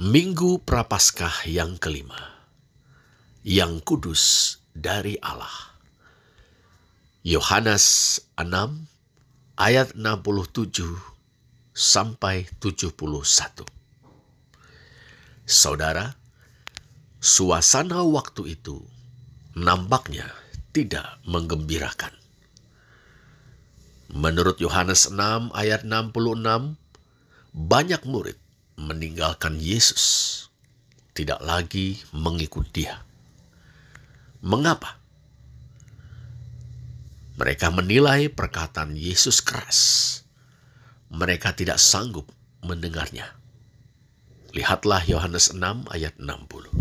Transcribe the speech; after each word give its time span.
Minggu 0.00 0.64
Prapaskah 0.64 1.44
yang 1.44 1.76
kelima, 1.76 2.16
yang 3.44 3.84
kudus 3.84 4.56
dari 4.72 5.20
Allah. 5.20 5.76
Yohanes 7.20 8.16
6 8.32 8.48
ayat 9.60 9.92
67 9.92 10.96
sampai 11.76 12.48
71. 12.64 12.96
Saudara, 15.44 16.16
suasana 17.20 18.00
waktu 18.00 18.56
itu 18.56 18.80
nampaknya 19.52 20.32
tidak 20.72 21.20
menggembirakan. 21.28 22.16
Menurut 24.16 24.64
Yohanes 24.64 25.12
6 25.12 25.52
ayat 25.52 25.84
66, 25.84 26.80
banyak 27.52 28.00
murid 28.08 28.40
meninggalkan 28.80 29.60
Yesus, 29.60 30.48
tidak 31.12 31.44
lagi 31.44 32.00
mengikut 32.16 32.64
Dia. 32.72 33.04
Mengapa? 34.40 34.96
Mereka 37.36 37.72
menilai 37.72 38.32
perkataan 38.32 38.96
Yesus 38.96 39.44
keras. 39.44 39.80
Mereka 41.12 41.52
tidak 41.56 41.76
sanggup 41.76 42.28
mendengarnya. 42.64 43.28
Lihatlah 44.56 45.04
Yohanes 45.04 45.52
6 45.52 45.88
ayat 45.92 46.16
60. 46.16 46.72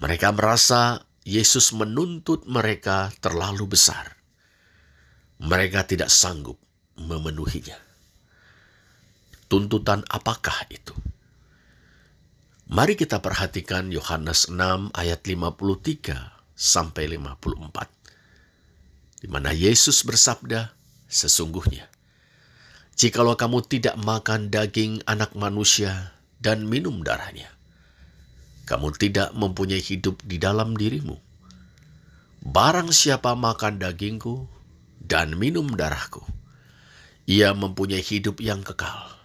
Mereka 0.00 0.28
merasa 0.36 1.04
Yesus 1.24 1.72
menuntut 1.72 2.44
mereka 2.48 3.12
terlalu 3.20 3.76
besar. 3.76 4.16
Mereka 5.40 5.84
tidak 5.88 6.08
sanggup 6.08 6.56
memenuhinya 6.96 7.76
tuntutan 9.46 10.02
apakah 10.10 10.66
itu? 10.70 10.94
Mari 12.66 12.98
kita 12.98 13.22
perhatikan 13.22 13.94
Yohanes 13.94 14.50
6 14.50 14.90
ayat 14.90 15.22
53 15.22 16.34
sampai 16.58 17.14
54. 17.14 19.22
Di 19.22 19.30
mana 19.30 19.54
Yesus 19.54 20.02
bersabda, 20.02 20.74
sesungguhnya 21.06 21.86
jikalau 22.98 23.38
kamu 23.38 23.62
tidak 23.70 23.94
makan 24.00 24.50
daging 24.50 24.98
anak 25.06 25.38
manusia 25.38 26.16
dan 26.42 26.66
minum 26.66 27.06
darahnya, 27.06 27.46
kamu 28.66 28.98
tidak 28.98 29.30
mempunyai 29.36 29.78
hidup 29.78 30.18
di 30.26 30.42
dalam 30.42 30.74
dirimu. 30.74 31.14
Barang 32.42 32.90
siapa 32.90 33.38
makan 33.38 33.78
dagingku 33.78 34.50
dan 34.98 35.38
minum 35.38 35.70
darahku, 35.70 36.26
ia 37.30 37.54
mempunyai 37.54 38.02
hidup 38.02 38.42
yang 38.42 38.66
kekal 38.66 39.16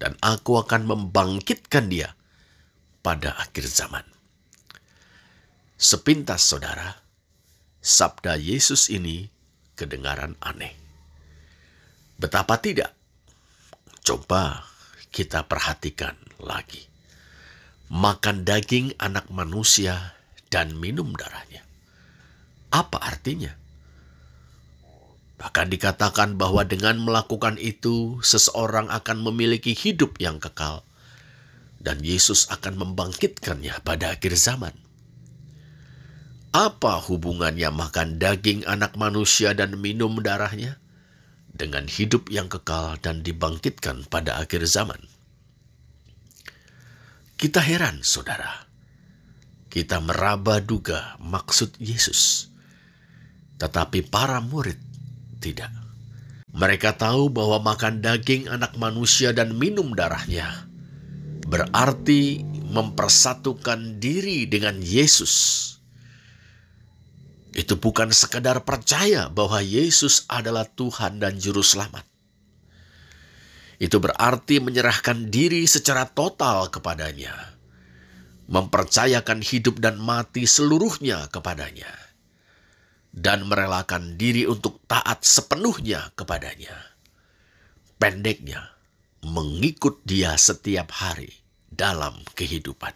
dan 0.00 0.16
aku 0.24 0.56
akan 0.56 0.88
membangkitkan 0.88 1.92
dia 1.92 2.16
pada 3.04 3.36
akhir 3.36 3.68
zaman. 3.68 4.02
Sepintas 5.76 6.40
saudara, 6.40 7.04
sabda 7.84 8.40
Yesus 8.40 8.88
ini 8.88 9.28
kedengaran 9.76 10.40
aneh. 10.40 10.72
Betapa 12.16 12.56
tidak? 12.60 12.96
Coba 14.00 14.64
kita 15.12 15.44
perhatikan 15.44 16.16
lagi. 16.40 16.88
Makan 17.92 18.48
daging 18.48 18.96
anak 18.96 19.28
manusia 19.28 20.16
dan 20.48 20.76
minum 20.76 21.12
darahnya. 21.12 21.64
Apa 22.72 23.02
artinya? 23.02 23.59
Bahkan 25.40 25.72
dikatakan 25.72 26.36
bahwa 26.36 26.68
dengan 26.68 27.00
melakukan 27.00 27.56
itu, 27.56 28.20
seseorang 28.20 28.92
akan 28.92 29.24
memiliki 29.24 29.72
hidup 29.72 30.20
yang 30.20 30.36
kekal, 30.36 30.84
dan 31.80 32.04
Yesus 32.04 32.44
akan 32.52 32.76
membangkitkannya 32.76 33.72
pada 33.80 34.12
akhir 34.12 34.36
zaman. 34.36 34.76
Apa 36.52 37.00
hubungannya 37.00 37.72
makan 37.72 38.20
daging 38.20 38.68
anak 38.68 39.00
manusia 39.00 39.56
dan 39.56 39.80
minum 39.80 40.20
darahnya 40.20 40.76
dengan 41.56 41.88
hidup 41.88 42.28
yang 42.28 42.52
kekal 42.52 43.00
dan 43.00 43.24
dibangkitkan 43.24 44.04
pada 44.12 44.36
akhir 44.44 44.68
zaman? 44.68 45.00
Kita 47.40 47.64
heran, 47.64 48.04
saudara. 48.04 48.68
Kita 49.72 50.04
meraba 50.04 50.60
duga 50.60 51.16
maksud 51.16 51.80
Yesus, 51.80 52.52
tetapi 53.56 54.04
para 54.04 54.42
murid 54.42 54.89
tidak. 55.40 55.72
Mereka 56.52 57.00
tahu 57.00 57.32
bahwa 57.32 57.72
makan 57.72 58.04
daging 58.04 58.50
anak 58.52 58.76
manusia 58.76 59.32
dan 59.32 59.56
minum 59.56 59.96
darahnya 59.96 60.68
berarti 61.50 62.42
mempersatukan 62.70 63.98
diri 63.98 64.46
dengan 64.46 64.78
Yesus. 64.78 65.66
Itu 67.50 67.82
bukan 67.82 68.14
sekadar 68.14 68.62
percaya 68.62 69.26
bahwa 69.26 69.58
Yesus 69.58 70.26
adalah 70.30 70.68
Tuhan 70.70 71.18
dan 71.18 71.34
Juru 71.34 71.66
Selamat. 71.66 72.06
Itu 73.82 73.98
berarti 73.98 74.62
menyerahkan 74.62 75.32
diri 75.32 75.66
secara 75.66 76.06
total 76.06 76.70
kepadanya, 76.70 77.34
mempercayakan 78.46 79.42
hidup 79.42 79.82
dan 79.82 79.98
mati 79.98 80.46
seluruhnya 80.46 81.26
kepadanya 81.32 82.09
dan 83.10 83.46
merelakan 83.50 84.14
diri 84.14 84.46
untuk 84.46 84.82
taat 84.86 85.26
sepenuhnya 85.26 86.14
kepadanya. 86.14 86.74
Pendeknya, 87.98 88.70
mengikut 89.26 90.00
dia 90.06 90.38
setiap 90.38 90.94
hari 90.94 91.28
dalam 91.68 92.16
kehidupan. 92.38 92.94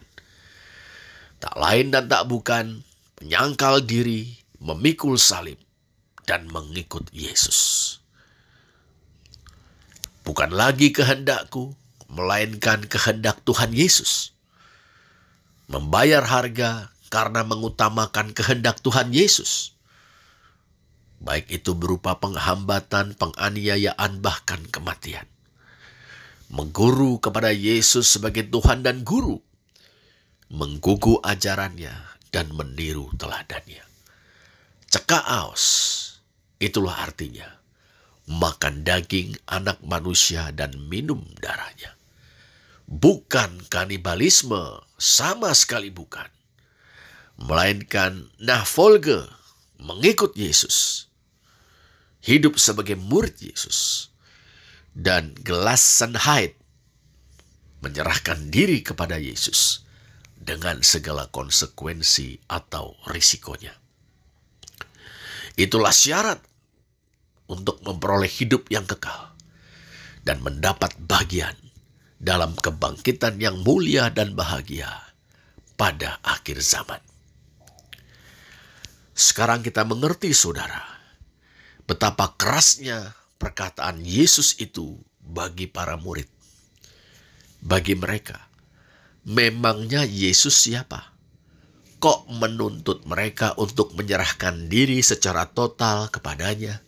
Tak 1.37 1.55
lain 1.59 1.93
dan 1.93 2.09
tak 2.09 2.25
bukan, 2.25 2.81
menyangkal 3.21 3.83
diri, 3.83 4.39
memikul 4.57 5.19
salib, 5.19 5.59
dan 6.25 6.49
mengikut 6.49 7.05
Yesus. 7.13 7.99
Bukan 10.25 10.49
lagi 10.49 10.89
kehendakku, 10.89 11.77
melainkan 12.09 12.81
kehendak 12.89 13.45
Tuhan 13.45 13.69
Yesus. 13.75 14.33
Membayar 15.69 16.25
harga 16.25 16.89
karena 17.13 17.45
mengutamakan 17.45 18.33
kehendak 18.33 18.81
Tuhan 18.81 19.13
Yesus 19.13 19.74
baik 21.19 21.51
itu 21.51 21.75
berupa 21.77 22.17
penghambatan, 22.19 23.15
penganiayaan, 23.15 24.19
bahkan 24.19 24.61
kematian. 24.69 25.27
Mengguru 26.51 27.17
kepada 27.17 27.49
Yesus 27.49 28.05
sebagai 28.05 28.45
Tuhan 28.47 28.85
dan 28.85 29.01
Guru, 29.01 29.41
menggugu 30.53 31.19
ajarannya 31.25 31.93
dan 32.29 32.53
meniru 32.53 33.09
teladannya. 33.17 33.81
Cekak 34.91 35.25
aus, 35.25 35.63
itulah 36.61 36.95
artinya. 37.03 37.49
Makan 38.25 38.81
daging 38.81 39.37
anak 39.45 39.85
manusia 39.85 40.49
dan 40.49 40.73
minum 40.89 41.21
darahnya. 41.37 41.93
Bukan 42.89 43.65
kanibalisme, 43.69 44.81
sama 44.97 45.53
sekali 45.53 45.93
bukan. 45.93 46.29
Melainkan 47.37 48.29
nahfolge, 48.41 49.29
mengikut 49.79 50.35
Yesus 50.35 51.05
hidup 52.25 52.57
sebagai 52.57 52.97
murid 52.97 53.37
Yesus, 53.37 54.09
dan 54.97 55.37
Gelassenheit 55.45 56.57
menyerahkan 57.85 58.49
diri 58.49 58.81
kepada 58.81 59.21
Yesus 59.21 59.85
dengan 60.33 60.81
segala 60.81 61.29
konsekuensi 61.29 62.49
atau 62.49 62.97
risikonya. 63.13 63.77
Itulah 65.55 65.93
syarat 65.93 66.41
untuk 67.45 67.79
memperoleh 67.85 68.27
hidup 68.27 68.67
yang 68.73 68.89
kekal 68.89 69.37
dan 70.25 70.41
mendapat 70.41 70.97
bagian 70.97 71.53
dalam 72.17 72.57
kebangkitan 72.57 73.37
yang 73.37 73.61
mulia 73.61 74.09
dan 74.09 74.33
bahagia 74.33 74.89
pada 75.77 76.17
akhir 76.25 76.57
zaman. 76.65 77.14
Sekarang 79.15 79.63
kita 79.63 79.87
mengerti, 79.87 80.35
saudara, 80.35 80.83
betapa 81.87 82.35
kerasnya 82.35 83.15
perkataan 83.39 84.03
Yesus 84.03 84.59
itu 84.59 84.99
bagi 85.23 85.71
para 85.71 85.95
murid. 85.95 86.27
Bagi 87.63 87.95
mereka, 87.95 88.51
memangnya 89.23 90.03
Yesus 90.03 90.67
siapa? 90.67 91.15
Kok 92.03 92.27
menuntut 92.27 93.07
mereka 93.07 93.55
untuk 93.55 93.95
menyerahkan 93.95 94.67
diri 94.67 94.99
secara 94.99 95.47
total 95.47 96.11
kepadanya, 96.11 96.83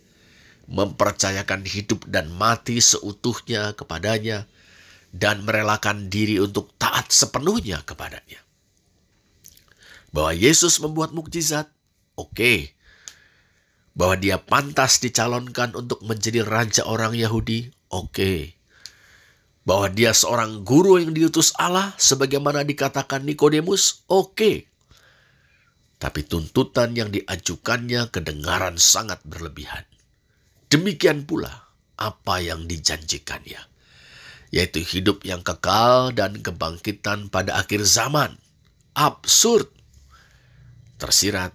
mempercayakan 0.68 1.64
hidup 1.64 2.04
dan 2.12 2.28
mati 2.28 2.84
seutuhnya 2.84 3.72
kepadanya, 3.72 4.44
dan 5.16 5.48
merelakan 5.48 6.12
diri 6.12 6.36
untuk 6.44 6.76
taat 6.76 7.08
sepenuhnya 7.08 7.80
kepadanya? 7.88 8.44
Bahwa 10.12 10.36
Yesus 10.36 10.76
membuat 10.76 11.16
mukjizat, 11.16 11.72
oke, 12.18 12.74
bahwa 13.98 14.14
dia 14.18 14.38
pantas 14.38 14.98
dicalonkan 15.02 15.74
untuk 15.74 16.02
menjadi 16.06 16.42
raja 16.46 16.86
orang 16.86 17.14
Yahudi, 17.14 17.70
oke. 17.90 18.54
Bahwa 19.66 19.90
dia 19.90 20.14
seorang 20.14 20.62
guru 20.62 21.02
yang 21.02 21.14
diutus 21.14 21.50
Allah 21.58 21.94
sebagaimana 21.98 22.62
dikatakan 22.62 23.26
Nikodemus, 23.26 24.06
oke. 24.06 24.66
Tapi 25.98 26.20
tuntutan 26.30 26.94
yang 26.94 27.10
diajukannya 27.10 28.14
kedengaran 28.14 28.78
sangat 28.78 29.18
berlebihan. 29.26 29.82
Demikian 30.70 31.26
pula 31.26 31.50
apa 31.98 32.38
yang 32.38 32.70
dijanjikannya, 32.70 33.58
yaitu 34.54 34.78
hidup 34.78 35.26
yang 35.26 35.42
kekal 35.42 36.14
dan 36.14 36.38
kebangkitan 36.38 37.26
pada 37.34 37.58
akhir 37.58 37.82
zaman. 37.82 38.38
Absurd. 38.94 39.66
Tersirat, 41.02 41.50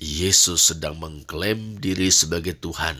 Yesus 0.00 0.72
sedang 0.72 0.96
mengklaim 0.96 1.76
diri 1.76 2.08
sebagai 2.08 2.56
Tuhan 2.56 2.96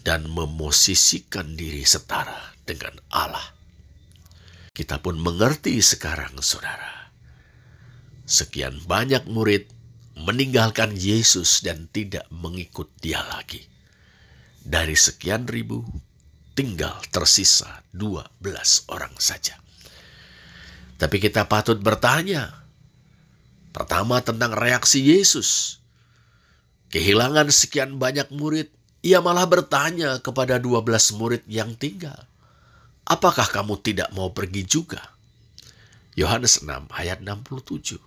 dan 0.00 0.24
memosisikan 0.24 1.60
diri 1.60 1.84
setara 1.84 2.56
dengan 2.64 2.96
Allah. 3.12 3.44
Kita 4.72 5.04
pun 5.04 5.20
mengerti 5.20 5.76
sekarang, 5.84 6.40
saudara. 6.40 7.12
Sekian 8.24 8.80
banyak 8.88 9.28
murid 9.28 9.68
meninggalkan 10.16 10.96
Yesus 10.96 11.60
dan 11.60 11.92
tidak 11.92 12.24
mengikut 12.32 12.88
Dia 13.04 13.20
lagi. 13.28 13.68
Dari 14.64 14.96
sekian 14.96 15.44
ribu, 15.44 15.84
tinggal 16.56 16.96
tersisa 17.12 17.84
12 17.92 18.88
orang 18.88 19.12
saja. 19.20 19.60
Tapi 20.98 21.16
kita 21.22 21.46
patut 21.46 21.78
bertanya, 21.78 22.57
pertama 23.70 24.20
tentang 24.24 24.54
reaksi 24.54 25.00
Yesus. 25.02 25.80
Kehilangan 26.88 27.52
sekian 27.52 28.00
banyak 28.00 28.32
murid, 28.32 28.72
ia 29.04 29.20
malah 29.20 29.44
bertanya 29.44 30.18
kepada 30.24 30.56
12 30.56 30.88
murid 31.20 31.42
yang 31.46 31.76
tinggal. 31.76 32.28
Apakah 33.08 33.48
kamu 33.48 33.80
tidak 33.80 34.12
mau 34.12 34.32
pergi 34.32 34.64
juga? 34.64 35.00
Yohanes 36.18 36.64
6 36.64 36.90
ayat 36.92 37.22
67. 37.22 38.00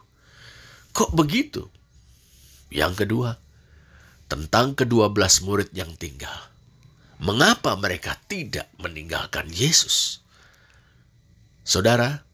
Kok 0.91 1.11
begitu? 1.15 1.71
Yang 2.71 3.05
kedua, 3.05 3.39
tentang 4.31 4.75
kedua 4.75 5.11
belas 5.11 5.43
murid 5.43 5.71
yang 5.75 5.91
tinggal. 5.95 6.35
Mengapa 7.21 7.77
mereka 7.77 8.17
tidak 8.25 8.71
meninggalkan 8.81 9.47
Yesus? 9.51 10.25
Saudara, 11.61 12.25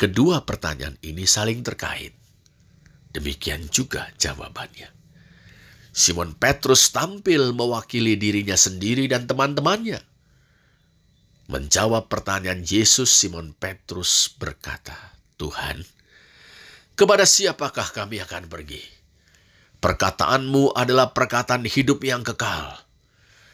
kedua 0.00 0.42
pertanyaan 0.42 0.96
ini 1.04 1.28
saling 1.28 1.60
terkait. 1.60 2.23
Demikian 3.14 3.70
juga 3.70 4.10
jawabannya. 4.18 4.90
Simon 5.94 6.34
Petrus 6.34 6.90
tampil 6.90 7.54
mewakili 7.54 8.18
dirinya 8.18 8.58
sendiri 8.58 9.06
dan 9.06 9.30
teman-temannya 9.30 10.02
Menjawab 11.44 12.08
pertanyaan 12.08 12.64
Yesus, 12.64 13.12
Simon 13.12 13.52
Petrus 13.52 14.32
berkata, 14.32 14.96
"Tuhan, 15.36 15.84
kepada 16.96 17.28
siapakah 17.28 17.92
kami 17.92 18.24
akan 18.24 18.48
pergi? 18.48 18.80
Perkataanmu 19.76 20.72
adalah 20.72 21.12
perkataan 21.12 21.68
hidup 21.68 22.00
yang 22.00 22.24
kekal, 22.24 22.80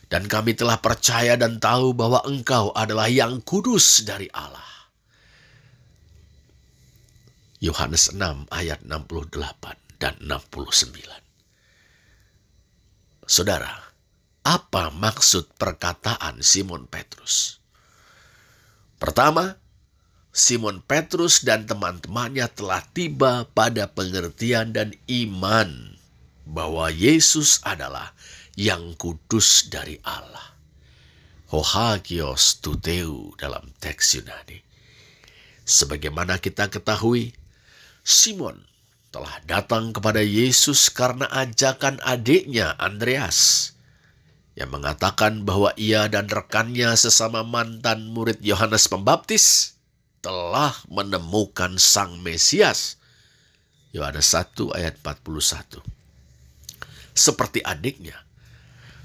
dan 0.06 0.30
kami 0.30 0.54
telah 0.54 0.78
percaya 0.78 1.34
dan 1.34 1.58
tahu 1.58 1.90
bahwa 1.90 2.22
Engkau 2.30 2.70
adalah 2.78 3.10
yang 3.10 3.42
kudus 3.42 4.06
dari 4.06 4.30
Allah." 4.30 4.79
Yohanes 7.60 8.16
6 8.16 8.48
ayat 8.48 8.80
68 8.88 10.00
dan 10.00 10.16
69. 10.16 10.96
Saudara, 13.28 13.92
apa 14.40 14.88
maksud 14.88 15.52
perkataan 15.60 16.40
Simon 16.40 16.88
Petrus? 16.88 17.60
Pertama, 18.96 19.60
Simon 20.32 20.80
Petrus 20.80 21.44
dan 21.44 21.68
teman-temannya 21.68 22.48
telah 22.48 22.80
tiba 22.96 23.44
pada 23.52 23.92
pengertian 23.92 24.72
dan 24.72 24.96
iman 25.04 26.00
bahwa 26.48 26.88
Yesus 26.88 27.60
adalah 27.60 28.16
yang 28.56 28.96
kudus 28.96 29.68
dari 29.68 30.00
Allah. 30.00 30.56
Hohagios 31.52 32.62
tuteu 32.64 33.36
dalam 33.36 33.68
teks 33.82 34.16
Yunani. 34.16 34.62
Sebagaimana 35.66 36.38
kita 36.38 36.70
ketahui, 36.70 37.34
Simon 38.02 38.64
telah 39.10 39.42
datang 39.44 39.90
kepada 39.90 40.22
Yesus 40.22 40.88
karena 40.88 41.26
ajakan 41.28 41.98
adiknya 42.06 42.78
Andreas 42.78 43.70
yang 44.54 44.70
mengatakan 44.70 45.42
bahwa 45.48 45.74
ia 45.74 46.06
dan 46.06 46.28
rekannya 46.28 46.94
sesama 46.94 47.42
mantan 47.42 48.12
murid 48.12 48.38
Yohanes 48.44 48.86
Pembaptis 48.86 49.74
telah 50.20 50.76
menemukan 50.86 51.80
Sang 51.80 52.20
Mesias. 52.20 53.00
Yohanes 53.90 54.30
1 54.30 54.54
ayat 54.76 54.94
41. 55.02 55.82
Seperti 57.10 57.58
adiknya, 57.66 58.14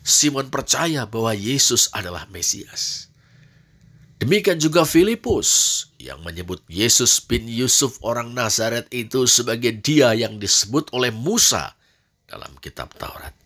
Simon 0.06 0.54
percaya 0.54 1.10
bahwa 1.10 1.34
Yesus 1.34 1.90
adalah 1.90 2.30
Mesias. 2.30 3.10
Demikian 4.26 4.58
juga 4.58 4.90
Filipus 4.90 5.86
yang 6.02 6.26
menyebut 6.26 6.66
Yesus 6.66 7.22
bin 7.22 7.46
Yusuf 7.46 8.02
orang 8.02 8.34
Nazaret 8.34 8.90
itu 8.90 9.30
sebagai 9.30 9.70
dia 9.86 10.18
yang 10.18 10.42
disebut 10.42 10.90
oleh 10.98 11.14
Musa 11.14 11.78
dalam 12.26 12.58
kitab 12.58 12.90
Taurat 12.98 13.38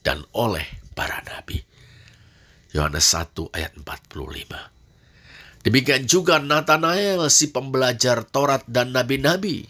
dan 0.00 0.24
oleh 0.32 0.64
para 0.96 1.20
nabi. 1.20 1.60
Yohanes 2.72 3.12
1 3.12 3.28
ayat 3.60 3.76
45. 3.76 5.68
Demikian 5.68 6.08
juga 6.08 6.40
Nathanael 6.40 7.28
si 7.28 7.52
pembelajar 7.52 8.24
Taurat 8.24 8.64
dan 8.64 8.96
nabi-nabi 8.96 9.68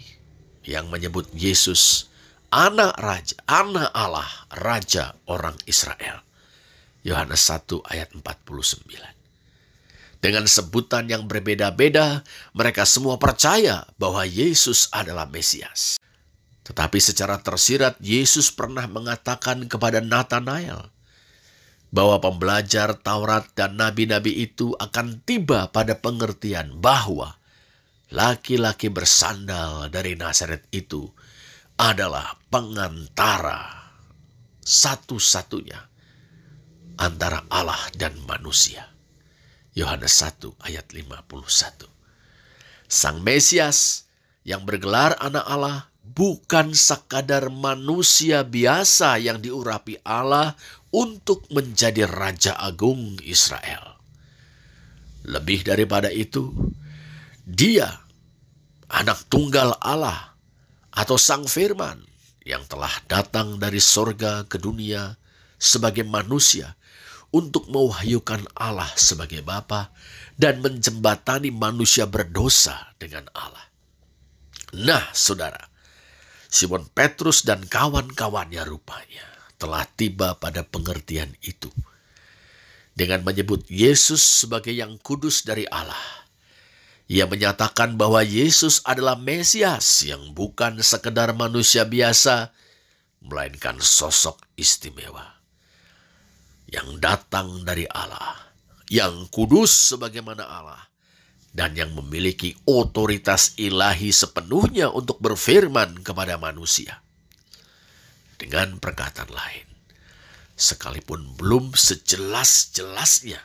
yang 0.63 0.87
menyebut 0.95 1.27
Yesus 1.35 2.07
anak 2.55 2.95
raja, 3.03 3.35
anak 3.51 3.91
Allah, 3.91 4.31
raja 4.55 5.19
orang 5.27 5.59
Israel. 5.67 6.23
Yohanes 7.03 7.43
1 7.51 7.83
ayat 7.91 8.15
49. 8.15 9.16
Dengan 10.19 10.49
sebutan 10.49 11.07
yang 11.07 11.29
berbeda-beda, 11.29 12.25
mereka 12.57 12.89
semua 12.89 13.21
percaya 13.21 13.85
bahwa 14.01 14.25
Yesus 14.25 14.89
adalah 14.91 15.29
Mesias. 15.29 16.01
Tetapi 16.67 16.99
secara 16.99 17.39
tersirat, 17.39 17.95
Yesus 18.03 18.51
pernah 18.51 18.91
mengatakan 18.91 19.71
kepada 19.71 20.03
Nathanael 20.03 20.91
bahwa 21.95 22.19
pembelajar 22.19 22.99
Taurat 22.99 23.47
dan 23.55 23.79
nabi-nabi 23.79 24.35
itu 24.43 24.75
akan 24.75 25.23
tiba 25.23 25.71
pada 25.71 25.95
pengertian 25.95 26.75
bahwa 26.83 27.39
laki-laki 28.11 28.91
bersandal 28.91 29.87
dari 29.95 30.19
Nazaret 30.19 30.67
itu 30.75 31.07
adalah 31.79 32.35
pengantara 32.51 33.93
satu-satunya 34.67 35.79
antara 36.99 37.47
Allah 37.47 37.79
dan 37.95 38.19
manusia. 38.27 38.96
Yohanes 39.77 40.25
1 40.25 40.57
ayat 40.65 40.89
51. 40.97 41.85
Sang 42.89 43.21
Mesias 43.21 44.09
yang 44.41 44.65
bergelar 44.65 45.21
anak 45.21 45.45
Allah 45.45 45.93
bukan 46.01 46.73
sekadar 46.73 47.53
manusia 47.53 48.41
biasa 48.41 49.21
yang 49.21 49.37
diurapi 49.37 50.01
Allah 50.01 50.57
untuk 50.89 51.45
menjadi 51.53 52.09
Raja 52.09 52.57
Agung 52.57 53.21
Israel. 53.21 54.01
Lebih 55.29 55.69
daripada 55.69 56.09
itu, 56.09 56.57
dia 57.45 58.01
anak 58.89 59.29
tunggal 59.29 59.77
Allah 59.85 60.33
atau 60.89 61.21
Sang 61.21 61.45
Firman 61.45 62.01
yang 62.49 62.65
telah 62.65 62.97
datang 63.11 63.61
dari 63.61 63.83
sorga 63.83 64.49
ke 64.49 64.57
dunia 64.57 65.21
sebagai 65.61 66.07
manusia 66.07 66.76
untuk 67.37 67.69
mewahyukan 67.69 68.49
Allah 68.57 68.89
sebagai 68.97 69.45
Bapa 69.45 69.93
dan 70.41 70.65
menjembatani 70.65 71.53
manusia 71.53 72.09
berdosa 72.09 72.97
dengan 72.97 73.29
Allah. 73.37 73.69
Nah, 74.73 75.13
saudara, 75.13 75.69
Simon 76.49 76.89
Petrus 76.89 77.45
dan 77.45 77.69
kawan-kawannya 77.69 78.65
rupanya 78.65 79.29
telah 79.61 79.85
tiba 79.85 80.41
pada 80.41 80.65
pengertian 80.65 81.37
itu. 81.45 81.69
Dengan 82.97 83.29
menyebut 83.29 83.69
Yesus 83.69 84.25
sebagai 84.25 84.73
yang 84.73 84.97
kudus 84.97 85.45
dari 85.45 85.69
Allah, 85.69 86.01
ia 87.13 87.29
menyatakan 87.29 88.01
bahwa 88.01 88.25
Yesus 88.25 88.81
adalah 88.89 89.21
Mesias 89.21 90.09
yang 90.09 90.33
bukan 90.33 90.81
sekedar 90.81 91.37
manusia 91.37 91.85
biasa, 91.85 92.57
melainkan 93.21 93.77
sosok 93.85 94.41
istimewa 94.57 95.36
yang 96.71 96.99
datang 96.99 97.63
dari 97.63 97.87
Allah, 97.87 98.35
yang 98.91 99.31
kudus 99.31 99.95
sebagaimana 99.95 100.43
Allah, 100.47 100.83
dan 101.57 101.73
yang 101.73 101.95
memiliki 101.97 102.53
otoritas 102.69 103.57
ilahi 103.57 104.13
sepenuhnya 104.13 104.93
untuk 104.93 105.23
berfirman 105.23 106.03
kepada 106.05 106.37
manusia. 106.37 107.01
Dengan 108.37 108.77
perkataan 108.77 109.33
lain, 109.33 109.67
sekalipun 110.59 111.39
belum 111.41 111.73
sejelas-jelasnya, 111.73 113.41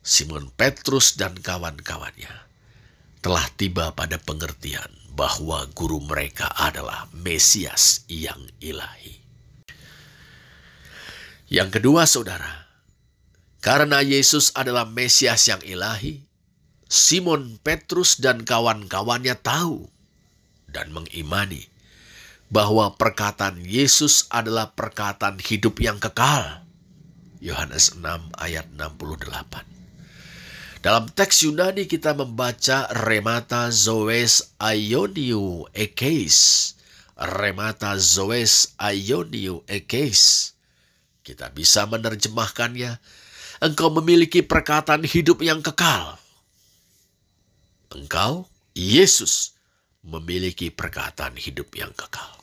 Simon 0.00 0.48
Petrus 0.56 1.14
dan 1.14 1.36
kawan-kawannya 1.38 2.50
telah 3.20 3.46
tiba 3.54 3.92
pada 3.92 4.16
pengertian 4.16 4.88
bahwa 5.12 5.68
guru 5.76 6.00
mereka 6.00 6.48
adalah 6.56 7.04
Mesias 7.12 8.08
yang 8.08 8.40
ilahi. 8.64 9.19
Yang 11.50 11.82
kedua, 11.82 12.06
saudara, 12.06 12.70
karena 13.58 14.06
Yesus 14.06 14.54
adalah 14.54 14.86
Mesias 14.86 15.50
yang 15.50 15.58
ilahi, 15.66 16.22
Simon 16.86 17.58
Petrus 17.58 18.22
dan 18.22 18.46
kawan-kawannya 18.46 19.34
tahu 19.42 19.90
dan 20.70 20.94
mengimani 20.94 21.66
bahwa 22.54 22.94
perkataan 22.94 23.66
Yesus 23.66 24.30
adalah 24.30 24.78
perkataan 24.78 25.42
hidup 25.42 25.82
yang 25.82 25.98
kekal. 25.98 26.62
Yohanes 27.42 27.98
6 27.98 28.30
ayat 28.38 28.70
68. 28.70 29.66
Dalam 30.86 31.10
teks 31.10 31.44
Yunani 31.44 31.90
kita 31.90 32.14
membaca 32.14 32.86
remata 32.94 33.74
zoes 33.74 34.54
aioniu 34.62 35.66
ekeis. 35.74 36.72
Remata 37.18 37.98
zoes 37.98 38.78
aioniu 38.78 39.66
ekeis. 39.66 40.54
Kita 41.20 41.52
bisa 41.52 41.84
menerjemahkannya, 41.84 42.96
engkau 43.60 43.92
memiliki 44.00 44.40
perkataan 44.40 45.04
hidup 45.04 45.44
yang 45.44 45.60
kekal. 45.60 46.16
Engkau, 47.92 48.48
Yesus, 48.72 49.52
memiliki 50.00 50.72
perkataan 50.72 51.36
hidup 51.36 51.74
yang 51.76 51.92
kekal. 51.92 52.40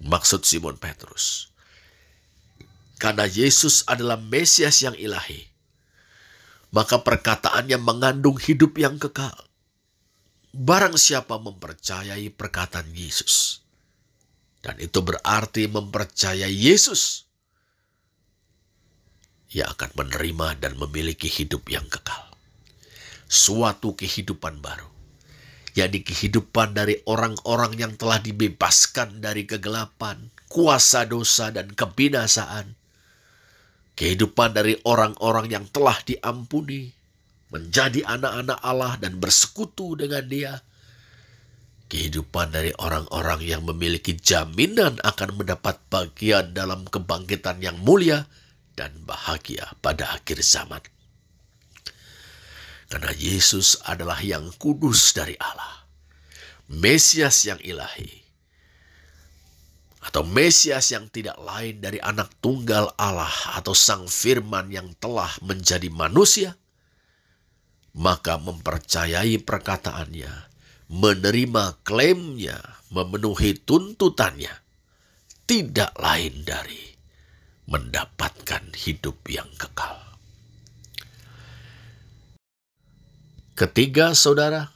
Maksud 0.00 0.44
Simon 0.44 0.76
Petrus, 0.76 1.48
karena 3.00 3.24
Yesus 3.28 3.84
adalah 3.88 4.20
Mesias 4.20 4.84
yang 4.84 4.96
ilahi, 4.96 5.48
maka 6.72 7.00
perkataannya 7.00 7.80
mengandung 7.80 8.36
hidup 8.36 8.76
yang 8.76 9.00
kekal. 9.00 9.36
Barang 10.56 10.96
siapa 10.96 11.36
mempercayai 11.36 12.32
perkataan 12.32 12.88
Yesus, 12.92 13.64
dan 14.64 14.80
itu 14.80 15.00
berarti 15.04 15.68
mempercayai 15.68 16.52
Yesus, 16.52 17.25
ia 19.52 19.68
akan 19.70 19.90
menerima 19.94 20.58
dan 20.62 20.78
memiliki 20.78 21.30
hidup 21.30 21.66
yang 21.70 21.86
kekal. 21.86 22.30
Suatu 23.26 23.98
kehidupan 23.98 24.62
baru, 24.62 24.90
yakni 25.74 26.02
kehidupan 26.06 26.74
dari 26.74 27.02
orang-orang 27.06 27.74
yang 27.74 27.92
telah 27.98 28.22
dibebaskan 28.22 29.18
dari 29.18 29.46
kegelapan, 29.46 30.30
kuasa 30.46 31.06
dosa, 31.06 31.50
dan 31.50 31.70
kebinasaan 31.74 32.78
kehidupan 33.96 34.52
dari 34.52 34.76
orang-orang 34.84 35.48
yang 35.48 35.64
telah 35.72 35.96
diampuni, 36.04 36.92
menjadi 37.48 38.04
anak-anak 38.04 38.60
Allah 38.60 38.92
dan 39.00 39.16
bersekutu 39.16 39.96
dengan 39.96 40.28
Dia, 40.28 40.54
kehidupan 41.88 42.52
dari 42.52 42.76
orang-orang 42.76 43.40
yang 43.42 43.64
memiliki 43.64 44.14
jaminan 44.14 45.00
akan 45.00 45.40
mendapat 45.40 45.80
bagian 45.88 46.52
dalam 46.52 46.84
kebangkitan 46.84 47.64
yang 47.64 47.80
mulia 47.80 48.28
dan 48.76 48.92
bahagia 49.02 49.72
pada 49.80 50.20
akhir 50.20 50.44
zaman. 50.44 50.84
Karena 52.86 53.10
Yesus 53.16 53.82
adalah 53.82 54.22
yang 54.22 54.54
kudus 54.62 55.10
dari 55.10 55.34
Allah, 55.42 55.88
Mesias 56.70 57.42
yang 57.42 57.58
ilahi, 57.58 58.22
atau 60.06 60.22
Mesias 60.22 60.94
yang 60.94 61.10
tidak 61.10 61.34
lain 61.42 61.82
dari 61.82 61.98
anak 61.98 62.30
tunggal 62.38 62.94
Allah 62.94 63.58
atau 63.58 63.74
Sang 63.74 64.06
Firman 64.06 64.70
yang 64.70 64.94
telah 65.02 65.34
menjadi 65.42 65.90
manusia, 65.90 66.54
maka 67.98 68.38
mempercayai 68.38 69.42
perkataannya, 69.42 70.30
menerima 70.86 71.82
klaimnya, 71.82 72.62
memenuhi 72.94 73.58
tuntutannya, 73.66 74.54
tidak 75.50 75.90
lain 75.98 76.46
dari 76.46 76.95
mendapatkan 77.66 78.62
hidup 78.74 79.18
yang 79.26 79.50
kekal. 79.58 79.98
Ketiga, 83.56 84.12
saudara, 84.12 84.70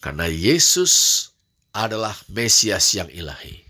karena 0.00 0.26
Yesus 0.30 1.28
adalah 1.76 2.16
Mesias 2.32 2.96
yang 2.96 3.10
ilahi 3.12 3.66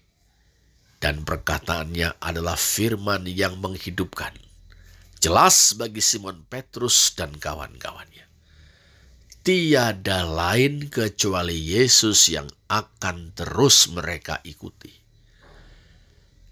dan 1.00 1.22
perkataannya 1.22 2.18
adalah 2.18 2.56
firman 2.56 3.28
yang 3.28 3.60
menghidupkan. 3.60 4.32
Jelas 5.20 5.74
bagi 5.76 6.00
Simon 6.00 6.44
Petrus 6.46 7.14
dan 7.16 7.34
kawan-kawannya. 7.36 8.26
Tiada 9.46 10.26
lain 10.26 10.90
kecuali 10.90 11.54
Yesus 11.54 12.34
yang 12.34 12.50
akan 12.66 13.30
terus 13.38 13.86
mereka 13.94 14.42
ikuti. 14.42 15.05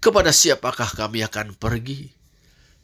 Kepada 0.05 0.29
siapakah 0.29 0.93
kami 0.93 1.25
akan 1.25 1.57
pergi? 1.57 2.13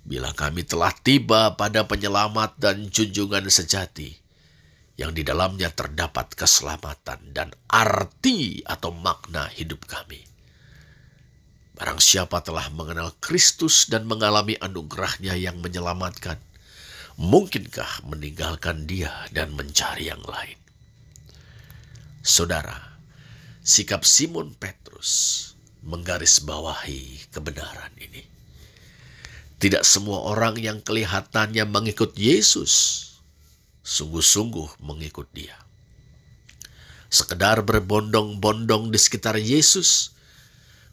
Bila 0.02 0.34
kami 0.34 0.66
telah 0.66 0.90
tiba 0.90 1.54
pada 1.54 1.86
penyelamat 1.86 2.58
dan 2.58 2.90
junjungan 2.90 3.46
sejati, 3.46 4.10
yang 4.98 5.14
di 5.14 5.22
dalamnya 5.22 5.70
terdapat 5.70 6.34
keselamatan 6.34 7.22
dan 7.30 7.54
arti 7.70 8.66
atau 8.66 8.90
makna 8.90 9.46
hidup 9.54 9.86
kami. 9.86 10.26
Barang 11.78 12.02
siapa 12.02 12.42
telah 12.42 12.74
mengenal 12.74 13.14
Kristus 13.22 13.86
dan 13.86 14.10
mengalami 14.10 14.58
anugerahnya 14.58 15.38
yang 15.38 15.62
menyelamatkan, 15.62 16.42
mungkinkah 17.22 18.02
meninggalkan 18.02 18.90
dia 18.90 19.14
dan 19.30 19.54
mencari 19.54 20.10
yang 20.10 20.26
lain? 20.26 20.58
Saudara, 22.26 22.98
sikap 23.62 24.10
Simon 24.10 24.58
Petrus 24.58 25.51
menggarisbawahi 25.82 27.30
kebenaran 27.34 27.94
ini. 27.98 28.24
Tidak 29.62 29.86
semua 29.86 30.26
orang 30.26 30.58
yang 30.58 30.82
kelihatannya 30.82 31.66
mengikut 31.70 32.18
Yesus 32.18 33.06
sungguh-sungguh 33.86 34.82
mengikut 34.82 35.30
dia. 35.34 35.58
Sekedar 37.12 37.62
berbondong-bondong 37.62 38.90
di 38.90 38.98
sekitar 38.98 39.38
Yesus 39.38 40.16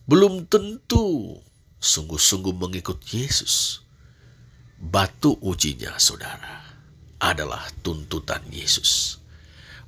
belum 0.09 0.49
tentu 0.49 1.39
sungguh-sungguh 1.79 2.57
mengikut 2.57 2.99
Yesus. 3.13 3.85
Batu 4.79 5.35
ujinya, 5.43 5.99
saudara, 5.99 6.63
adalah 7.19 7.67
tuntutan 7.83 8.43
Yesus. 8.51 9.19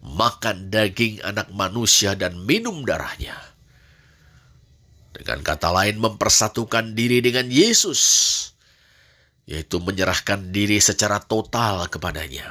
Makan 0.02 0.73
daging 0.73 1.23
anak 1.23 1.52
manusia 1.52 2.16
dan 2.19 2.42
minum 2.42 2.83
darahnya. 2.83 3.50
Dengan 5.30 5.46
kata 5.46 5.70
lain, 5.70 6.02
mempersatukan 6.02 6.99
diri 6.99 7.22
dengan 7.22 7.46
Yesus, 7.46 8.02
yaitu 9.46 9.78
menyerahkan 9.78 10.50
diri 10.50 10.82
secara 10.82 11.22
total 11.22 11.87
kepadanya, 11.87 12.50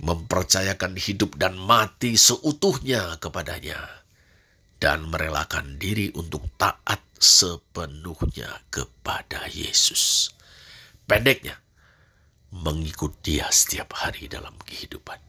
mempercayakan 0.00 0.96
hidup 0.96 1.36
dan 1.36 1.60
mati 1.60 2.16
seutuhnya 2.16 3.20
kepadanya 3.20 3.84
dan 4.80 5.12
merelakan 5.12 5.76
diri 5.76 6.08
untuk 6.16 6.48
taat 6.56 7.04
sepenuhnya 7.20 8.48
kepada 8.72 9.44
Yesus. 9.52 10.32
Pendeknya, 11.04 11.60
mengikut 12.48 13.12
dia 13.20 13.44
setiap 13.52 13.92
hari 13.92 14.24
dalam 14.24 14.56
kehidupan. 14.64 15.20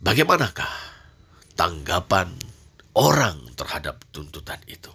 Bagaimanakah 0.00 0.72
tanggapan 1.60 2.32
orang 2.96 3.45
terhadap 3.66 3.98
tuntutan 4.14 4.62
itu? 4.70 4.94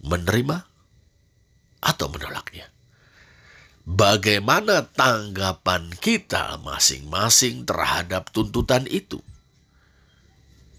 Menerima 0.00 0.64
atau 1.84 2.08
menolaknya? 2.08 2.72
Bagaimana 3.84 4.88
tanggapan 4.88 5.92
kita 6.00 6.56
masing-masing 6.64 7.68
terhadap 7.68 8.32
tuntutan 8.32 8.88
itu? 8.88 9.20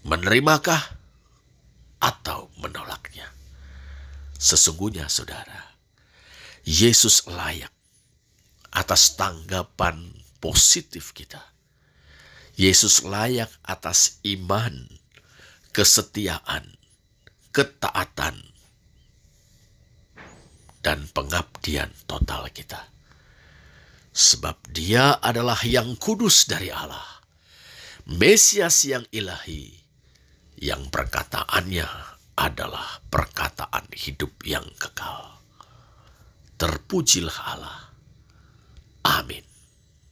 Menerimakah 0.02 0.82
atau 2.02 2.50
menolaknya? 2.58 3.30
Sesungguhnya 4.34 5.06
saudara, 5.06 5.70
Yesus 6.66 7.30
layak 7.30 7.70
atas 8.74 9.14
tanggapan 9.14 10.10
positif 10.42 11.14
kita. 11.14 11.54
Yesus 12.58 13.06
layak 13.06 13.54
atas 13.62 14.18
iman, 14.26 14.90
kesetiaan, 15.76 16.72
ketaatan, 17.52 18.40
dan 20.80 21.04
pengabdian 21.12 21.92
total 22.08 22.48
kita. 22.48 22.88
Sebab 24.16 24.72
dia 24.72 25.20
adalah 25.20 25.60
yang 25.68 26.00
kudus 26.00 26.48
dari 26.48 26.72
Allah, 26.72 27.04
Mesias 28.08 28.88
yang 28.88 29.04
ilahi, 29.12 29.68
yang 30.64 30.88
perkataannya 30.88 31.84
adalah 32.40 33.04
perkataan 33.12 33.92
hidup 33.92 34.32
yang 34.48 34.64
kekal. 34.80 35.44
Terpujilah 36.56 37.38
Allah. 37.52 37.92
Amin. 39.04 39.55